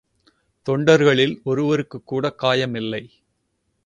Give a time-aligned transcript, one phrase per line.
[0.69, 3.09] தொண்டர்களில் ஒருவருக்குக் கூடக் காயமில்லை.